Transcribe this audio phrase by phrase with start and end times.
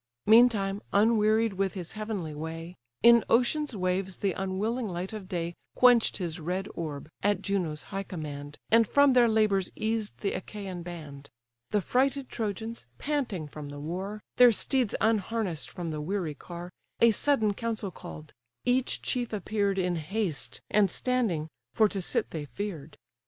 [0.25, 6.17] Meantime, unwearied with his heavenly way, In ocean's waves the unwilling light of day Quench'd
[6.17, 11.29] his red orb, at Juno's high command, And from their labours eased the Achaian band.
[11.69, 17.11] The frighted Trojans (panting from the war, Their steeds unharness'd from the weary car) A
[17.11, 18.33] sudden council call'd:
[18.65, 22.97] each chief appear'd In haste, and standing; for to sit they fear'd.